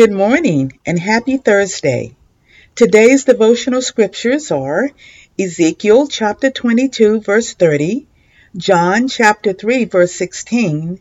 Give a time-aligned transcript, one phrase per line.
[0.00, 2.16] Good morning and happy Thursday.
[2.74, 4.88] Today's devotional scriptures are
[5.38, 8.06] Ezekiel chapter 22 verse 30,
[8.56, 11.00] John chapter 3 verse 16,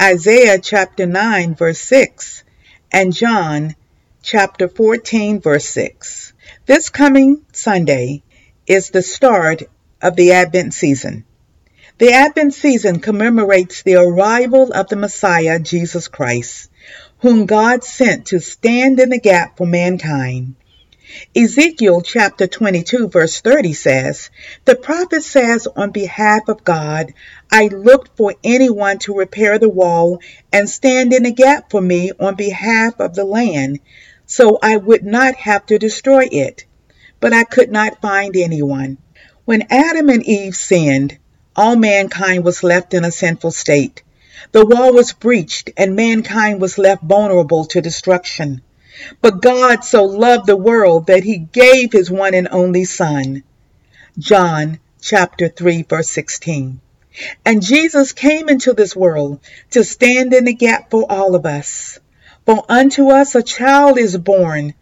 [0.00, 2.42] Isaiah chapter 9 verse 6,
[2.90, 3.76] and John
[4.24, 6.32] chapter 14 verse 6.
[6.66, 8.24] This coming Sunday
[8.66, 9.62] is the start
[10.00, 11.24] of the Advent season.
[12.02, 16.68] The Advent season commemorates the arrival of the Messiah, Jesus Christ,
[17.20, 20.56] whom God sent to stand in the gap for mankind.
[21.36, 24.30] Ezekiel chapter 22 verse 30 says,
[24.64, 27.12] The prophet says on behalf of God,
[27.52, 30.18] I looked for anyone to repair the wall
[30.52, 33.78] and stand in the gap for me on behalf of the land,
[34.26, 36.64] so I would not have to destroy it.
[37.20, 38.98] But I could not find anyone.
[39.44, 41.18] When Adam and Eve sinned,
[41.54, 44.02] all mankind was left in a sinful state.
[44.52, 48.62] The wall was breached and mankind was left vulnerable to destruction.
[49.20, 53.42] But God so loved the world that he gave his one and only son.
[54.18, 56.80] John chapter 3 verse 16.
[57.44, 59.40] And Jesus came into this world
[59.72, 61.98] to stand in the gap for all of us.
[62.46, 64.72] For unto us a child is born,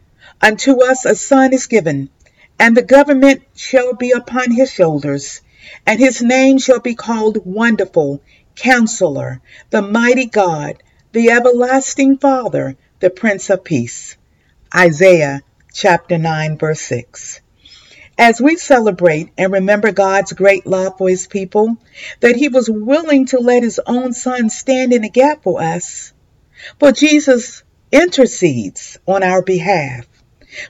[0.41, 2.11] unto us a son is given,
[2.59, 5.41] and the government shall be upon his shoulders
[5.87, 8.23] and his name shall be called Wonderful,
[8.55, 14.17] Counselor, the Mighty God, the Everlasting Father, the Prince of Peace.
[14.75, 17.41] Isaiah chapter 9, verse 6.
[18.19, 21.79] As we celebrate and remember God's great love for his people,
[22.21, 26.13] that he was willing to let his own son stand in the gap for us,
[26.79, 30.07] for Jesus intercedes on our behalf.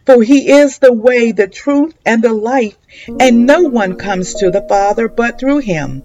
[0.04, 2.76] For he is the way, the truth, and the life,
[3.18, 6.02] and no one comes to the Father but through him.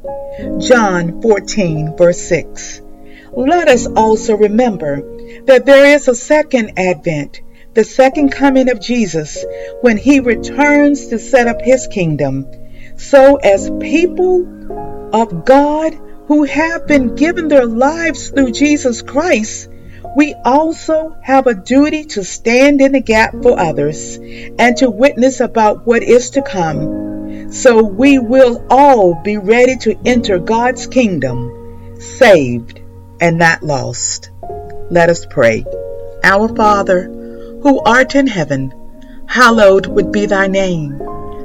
[0.60, 2.82] John 14, verse 6.
[3.34, 5.02] Let us also remember
[5.46, 7.42] that there is a second advent,
[7.74, 9.44] the second coming of Jesus,
[9.82, 12.48] when he returns to set up his kingdom.
[12.98, 14.48] So, as people
[15.14, 15.98] of God
[16.28, 19.70] who have been given their lives through Jesus Christ,
[20.16, 25.42] we also have a duty to stand in the gap for others and to witness
[25.42, 27.52] about what is to come.
[27.52, 32.80] So we will all be ready to enter God's kingdom, saved
[33.20, 34.32] and not lost.
[34.90, 35.66] Let us pray.
[36.24, 37.04] Our Father,
[37.62, 38.74] who art in heaven,
[39.28, 41.02] hallowed would be thy name.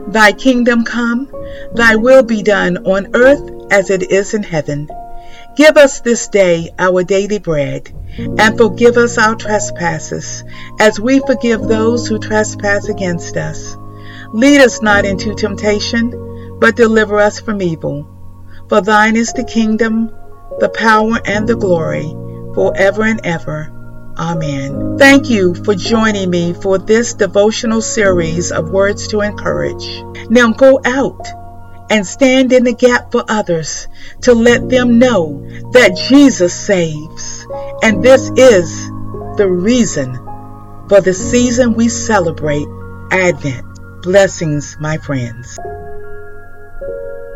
[0.08, 1.28] Thy kingdom come,
[1.74, 4.88] thy will be done on earth as it is in heaven.
[5.60, 10.42] Give us this day our daily bread, and forgive us our trespasses,
[10.80, 13.76] as we forgive those who trespass against us.
[14.32, 18.08] Lead us not into temptation, but deliver us from evil.
[18.70, 20.10] For thine is the kingdom,
[20.60, 22.08] the power, and the glory,
[22.54, 23.70] forever and ever.
[24.16, 24.96] Amen.
[24.96, 30.02] Thank you for joining me for this devotional series of words to encourage.
[30.30, 31.20] Now go out
[31.90, 33.88] and stand in the gap for others
[34.22, 37.46] to let them know that Jesus saves.
[37.82, 38.86] And this is
[39.36, 40.14] the reason
[40.88, 42.66] for the season we celebrate
[43.10, 43.66] Advent.
[44.02, 45.58] Blessings, my friends.